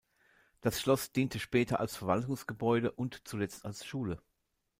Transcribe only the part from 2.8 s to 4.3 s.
und zuletzt als Schule.